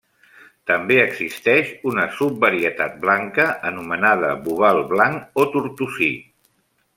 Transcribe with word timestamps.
També 0.69 0.95
existeix 1.01 1.69
una 1.91 2.05
subvarietat 2.21 2.95
blanca 3.03 3.45
anomenada 3.73 4.33
boval 4.49 4.83
blanc 4.95 5.43
o 5.43 5.47
tortosí. 5.59 6.11